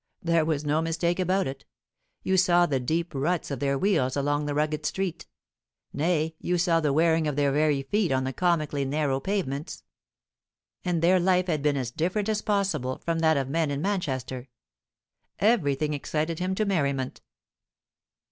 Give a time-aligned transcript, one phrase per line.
[0.23, 1.63] There was no mistake about it;
[2.23, 5.27] you saw the deep ruts of their wheels along the rugged street;
[5.93, 9.83] nay, you saw the wearing of their very feet on the comically narrow pavements.
[10.83, 14.49] And their life had been as different as possible from that of men in Manchester.
[15.37, 17.21] Everything excited him to merriment.